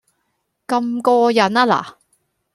[0.65, 1.95] 咁過癮吖嗱